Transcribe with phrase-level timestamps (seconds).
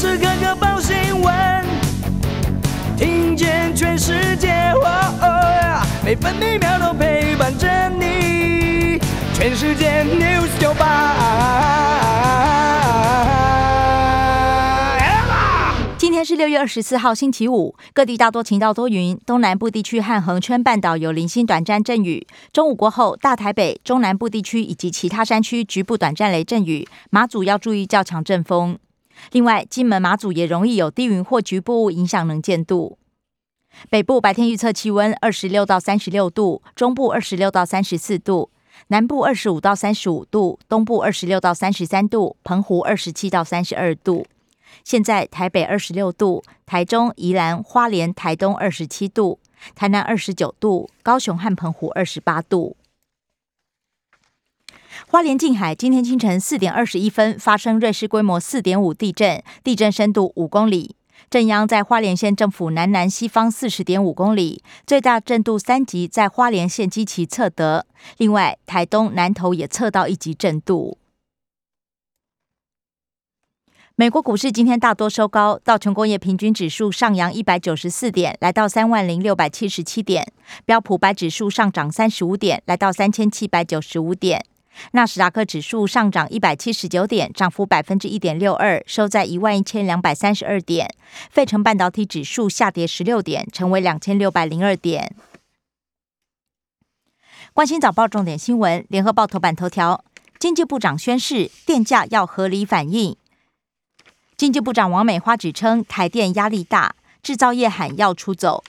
[0.00, 1.62] 时刻刻报新闻，
[2.96, 4.72] 听见全世界，
[6.02, 8.98] 每分每秒都陪伴着你。
[9.34, 10.72] 全世界 news 九
[15.98, 22.26] 今天是六月二十四号，星期五，各地大多晴到多云，东南部地区和恒春半岛有零星短暂阵雨。
[22.54, 28.78] 中午过后，大台北、中南部地区以及其他山区局部短暂雷阵雨，马祖要注意较强阵风。
[29.32, 32.98] 另外，金门、马祖也容易有低云或局部影响能见度。
[33.88, 38.50] 北部白天预测气温二十六到三十六度，中部二十六到三十四度，
[38.88, 44.26] 南部二十五到三十五度，东部二十六到三十三度，澎湖二十七到三十二度。
[44.84, 49.38] 现在台北二十六度，台中、宜兰花莲、台东二十七度，
[49.74, 52.76] 台南二十九度，高雄和澎湖二十八度。
[55.06, 60.94] 花莲近海今天清晨四点二十一分发生瑞士规模四点五地震，地震深度五公里，
[61.28, 67.86] 震央在花莲县政府南南西方四十点五公里，最大震度三级在花莲县基奇测得。
[68.18, 70.98] 另外，台东南投也测到一级震度。
[73.96, 80.24] 美国股市今天大多收高，道琼工业平均指数上扬一百九十四点，来到三万零六百七十七点；
[80.64, 84.40] 标普白指数上涨三十五点，来到三千七百九十五点；
[84.92, 90.86] 纳斯达克指数上涨一百七十九点，涨幅百分之一点六二，收在一万一千两百三十二点；
[91.30, 95.14] 费城半导体指数下跌十六点，成为两千六百零二点。
[97.52, 100.04] 关心早报重点新闻，联合报头版头条：
[100.38, 103.16] 经济部长宣誓，电价要合理反映。
[104.36, 108.64] 经济部长王美花指称，台电压力大，制造业喊要出走，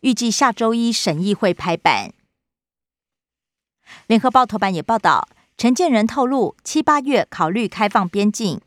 [0.00, 2.12] 预计下周一审议会拍板。
[4.06, 8.60] 联合报头版也报道，陈建仁透露，七八月考虑开放边境。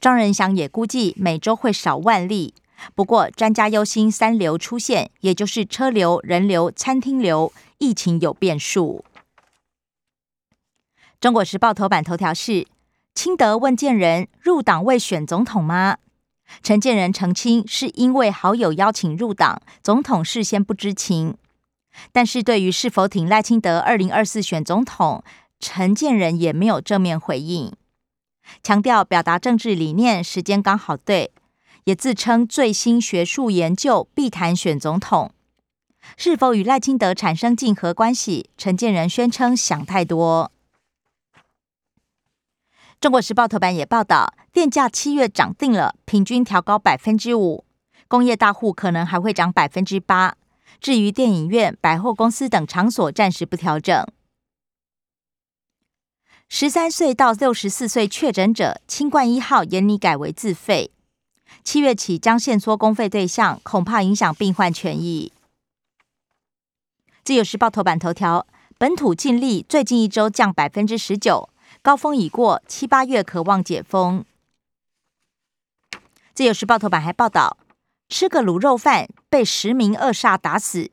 [0.00, 2.54] 张仁祥也估计每周会少万例，
[2.94, 9.04] 不过专家忧心三流出现，也就是车流、人流、餐厅流，疫情有变数。
[11.20, 12.66] 中国时报头版头条是。
[13.14, 15.98] 清德问建仁入党未选总统吗？
[16.62, 21.36] 陈建仁澄清是因为好友邀请入党，总统事先不知情。
[22.10, 25.22] 但是对于是否挺赖清德二零二四选总统，
[25.62, 27.72] 陈建仁也没有正面回应，
[28.64, 31.30] 强调表达政治理念时间刚好对，
[31.84, 35.32] 也自称最新学术研究必谈选总统。
[36.16, 38.50] 是否与赖清德产生竞合关系？
[38.58, 40.50] 陈建仁宣称想太多。
[43.00, 47.64] 中国时报头版也报道，电价七月涨定了，平均调高百分之五，
[48.08, 50.34] 工业大户可能还会涨百分之八。
[50.80, 54.04] 至于电影院、百货公司等场所，暂时不调整。
[56.48, 60.90] 十三岁到六十四岁确诊者，清冠一号严拟改为自费，
[61.64, 65.32] 七月起将限缩公费对象，恐怕影响病患权益。
[67.24, 71.48] 自由时报头版头条，本土净利最近一周降百分之十九。
[71.80, 74.24] 高峰已过，七八月渴望解封。
[76.34, 77.56] 自由时报头版还报道，
[78.08, 80.90] 吃个卤肉饭被十名恶煞打死，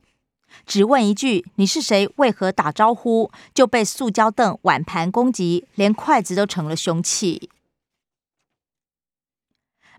[0.66, 7.50] 只问一句你是谁，为何打招呼就被塑胶凳、碗盘攻击，连筷子都成了凶器。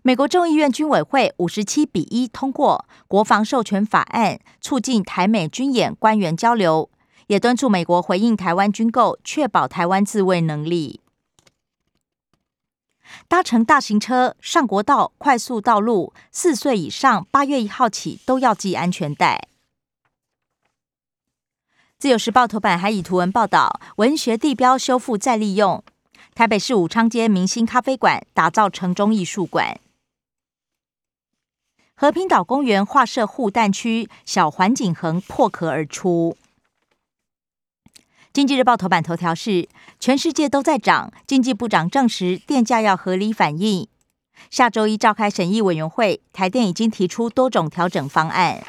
[0.02, 6.90] 美国众议院军委会五十七比一通过国防授权法案，促进台美军演官员交流。
[7.28, 11.00] 也敦促美国回应台湾军购，确保台湾自卫能力。
[13.28, 19.48] 搭乘大型车上国道、快速道路，四岁以上八月一号起都要系安全带。
[22.02, 25.84] 自由时报头版还以图文报道文学地标修复再利用，
[26.34, 29.78] 台北市武昌街明星咖啡馆打造城中艺术馆。
[31.94, 36.36] 和平岛公园划设护弹区，小环景横破壳而出。
[38.32, 39.68] 经济日报头版头条是：
[40.00, 43.86] 全世界都在涨，经济部长证实电价要合理反映。
[44.50, 48.64] 下周一召开审议委员会，台电已经提出多种调整方案。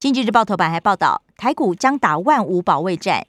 [0.00, 3.26] 经济日报头版还报道，台股将打万五保卫战。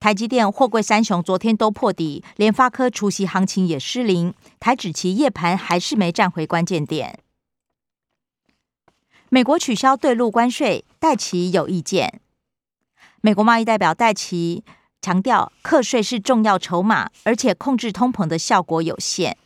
[0.00, 7.18] 台积电、货柜三雄昨天都破底，联发科除夕行情也失灵，台指期夜盘还是没站回关键点。
[9.28, 12.22] 美国取消对陆关税，戴奇有意见。
[13.20, 14.64] 美国贸易代表戴奇
[15.02, 19.36] 强调，课税是重要筹码，而且控制通膨的效果有限。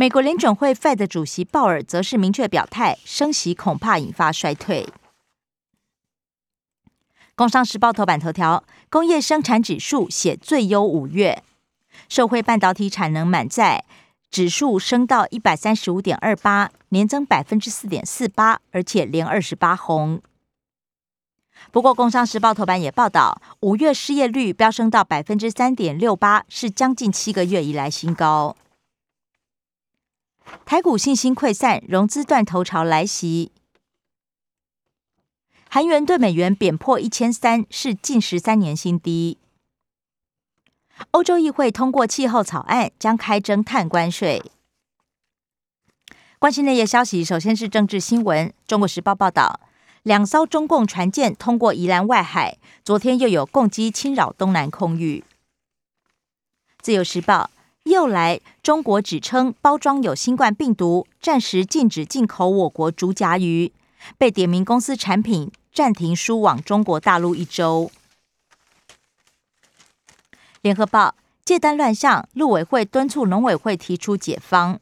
[0.00, 4.88] 美国联准会 Fed 主席鲍尔则是明确表态，升息恐怕引发衰退。
[7.34, 11.42] 工商时报头版头条：工业生产指数写最优五月，
[12.08, 13.84] 社会半导体产能满载，
[14.30, 20.22] 指数升到一百三十五点二八，年增百分之四点四八，而且连二十八红。
[21.70, 28.56] 不过，《工商时报》头版也报道，五月失业率飙升到百分之三点六八，是将近七个月以来新高。
[30.64, 33.52] 台股信心溃散，融资断头潮来袭。
[35.68, 39.38] 韩元对美元贬破一千三，是近十三年新低。
[41.12, 44.42] 欧洲议会通过气候草案，将开征碳关税。
[46.38, 48.48] 关心内页消息，首先是政治新闻。
[48.66, 49.60] 《中国时报》报道。
[50.02, 55.22] 两艘中共船舰通过宜兰外海，昨天又有共机侵扰东南空域。
[56.80, 57.50] 自由时报
[57.84, 63.72] 又来，中国指称包装有新冠病毒，暂时禁止进口我国竹荚鱼，
[64.18, 67.90] 被点名公司产品暂停输往中国大陆一周。
[70.60, 74.78] 联合报借单乱象，陆委会敦促农委会提出解方，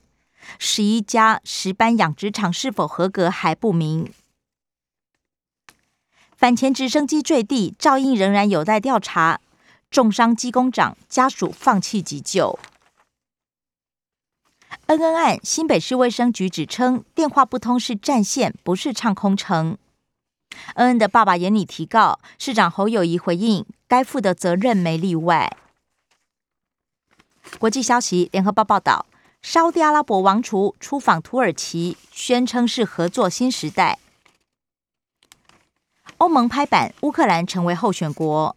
[0.58, 4.12] 十一家石斑养殖场是否合格还不明。
[6.36, 9.40] 反潜直升机坠地，噪音仍然有待调查。
[9.90, 12.58] 重伤机工长家属放弃急救。
[14.88, 19.76] 恩恩案，新北市卫生局指称电话不通是占线，不是唱空城。
[20.76, 25.54] 恩恩的爸爸严拟提告，市长侯友谊回应，该负的责任没例外。
[27.58, 29.04] 国际消息，联合报报道，
[29.42, 33.98] 沙特阿拉伯王储出访土耳其，宣称是合作新时代。
[36.16, 38.56] 欧盟拍板，乌克兰成为候选国。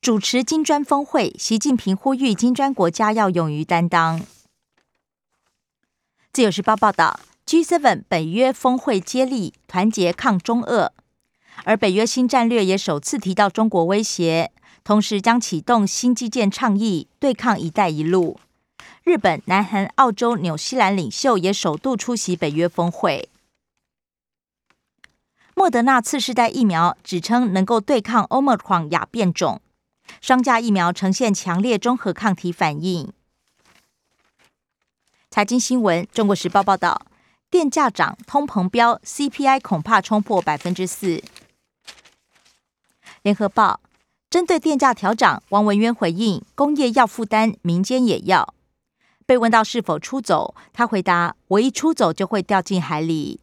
[0.00, 4.22] 主持金砖峰会，习近平呼吁金砖国家要勇于担当。
[6.32, 10.94] 自由时报报道，G7 北约峰会接力，团结抗中俄，
[11.64, 14.50] 而北约新战略也首次提到中国威胁，
[14.82, 18.40] 同时将启动新基建倡议，对抗“一带一路”。
[19.04, 23.28] 日本、南韩、澳洲、纽西兰领袖也首度出席北约峰会。
[25.54, 29.60] 莫德纳次世代疫苗指称能够对抗欧盟狂亚变种，
[30.20, 33.12] 双价疫苗呈现强烈综合抗体反应。
[35.30, 37.02] 财经新闻：中国时报报道，
[37.48, 41.22] 电价涨，通膨飙，CPI 恐怕冲破百分之四。
[43.22, 43.80] 联合报
[44.28, 48.54] 针对电价调涨，王文渊回应：工业要负担，民间也要。
[49.26, 53.40] 被问到是否出走，他回答：我一出走就会掉进海里。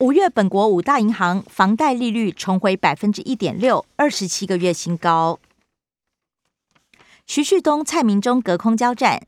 [0.00, 5.38] 五月，本国五大银行房贷利率重回百分之一点六，二十七个月新高。
[7.26, 9.22] 徐旭东、蔡明忠隔空交战。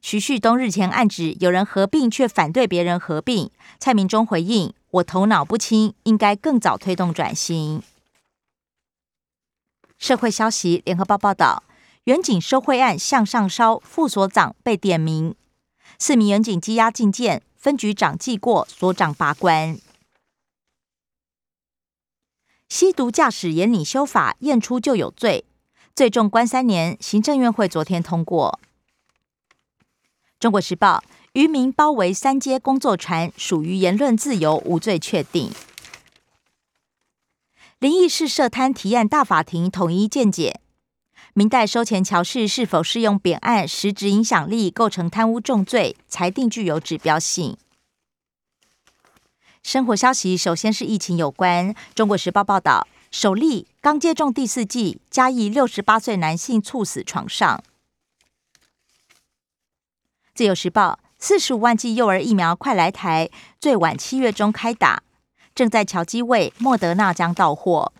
[0.00, 7.82] 徐旭东日前暗指有人合并却反对别人合并，蔡明忠回应：“我头脑不清，应该更早推动转型。”
[9.98, 11.62] 社会消息，联合报报道，
[12.04, 15.34] 远景收贿案向上烧，副所长被点名，
[15.98, 19.78] 四名远景羁押进见，分局长记过，所长拔关。
[22.68, 25.44] 吸毒驾驶严拟修法，验出就有罪，
[25.94, 26.96] 最重关三年。
[27.00, 28.58] 行政院会昨天通过。
[30.40, 31.02] 中国时报
[31.32, 35.50] 渔民包围三阶工作船，属于言论自由，无罪确定。
[37.78, 40.60] 林义市涉贪提案大法庭统一见解，
[41.34, 47.56] 明代收钱桥事是否适用扁案，实质影响力构成贪污重罪，裁定具有指标性。
[49.66, 51.74] 生活消息，首先是疫情有关。
[51.92, 57.60] 中国时报报道，首例刚接种第四剂，嘉义六十八岁男性猝死床上。
[60.36, 65.02] 自由时报，四十五万剂幼儿疫苗快来台，最晚七月中开打，
[65.52, 67.92] 正在桥机位，莫德纳将到货。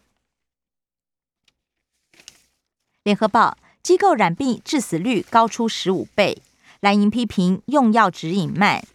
[3.03, 6.41] 联合报，机构染病致死率高出十五倍，
[6.79, 8.87] 蓝营批评用药指引慢。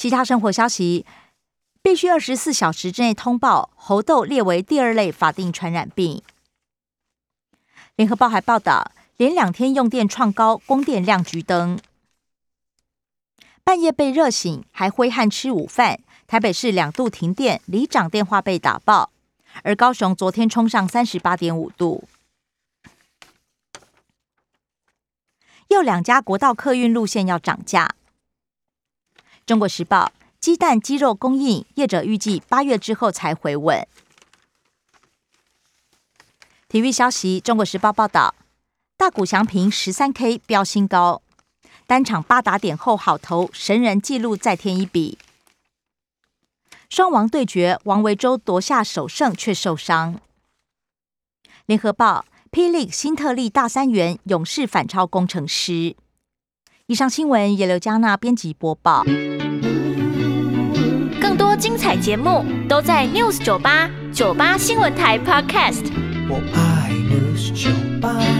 [0.00, 1.04] 其他生活消息，
[1.82, 3.68] 必须二十四小时之内通报。
[3.76, 6.22] 猴痘列为第二类法定传染病。
[7.96, 11.78] 联合报还报道，连两天用电创高，供电亮橘灯。
[13.62, 16.00] 半夜被热醒，还挥汗吃午饭。
[16.26, 19.10] 台北市两度停电，里长电话被打爆。
[19.62, 22.08] 而高雄昨天冲上三十八点五度。
[25.68, 27.96] 又两家国道客运路线要涨价。
[29.50, 33.84] 中国时报：鸡蛋、鸡肉供应业者预计八月之后才回稳。
[36.68, 38.36] 体育消息：中国时报报道，
[38.96, 41.20] 大谷翔平十三 K 飙新高，
[41.88, 45.18] 单场八打点后好投，神人纪录再添一笔。
[46.88, 50.20] 双王对决，王维洲夺下首胜却受伤。
[51.66, 52.24] 联合报。
[52.52, 55.96] 霹雳新特利大三元勇士反超工程师。
[56.90, 59.04] 以上新闻由刘嘉娜编辑播报。
[61.20, 65.84] 更多精彩节目都在 News 九八九八新闻台 Podcast。
[66.28, 67.70] 我爱 News 九
[68.00, 68.39] 八。